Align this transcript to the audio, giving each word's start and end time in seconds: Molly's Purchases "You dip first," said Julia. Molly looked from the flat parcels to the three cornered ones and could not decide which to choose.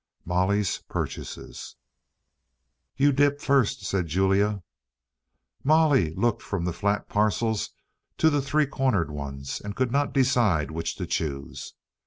Molly's 0.25 0.79
Purchases 0.89 1.75
"You 2.97 3.11
dip 3.11 3.39
first," 3.39 3.83
said 3.85 4.07
Julia. 4.07 4.63
Molly 5.63 6.15
looked 6.15 6.41
from 6.41 6.65
the 6.65 6.73
flat 6.73 7.07
parcels 7.07 7.69
to 8.17 8.31
the 8.31 8.41
three 8.41 8.65
cornered 8.65 9.11
ones 9.11 9.61
and 9.63 9.75
could 9.75 9.91
not 9.91 10.11
decide 10.11 10.71
which 10.71 10.95
to 10.95 11.05
choose. 11.05 11.75